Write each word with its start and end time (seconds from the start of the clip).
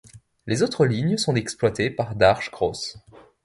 Les 0.47 0.63
autres 0.63 0.87
lignes 0.87 1.19
sont 1.19 1.35
exploitées 1.35 1.91
par 1.91 2.15
Darche-Gros. 2.15 2.73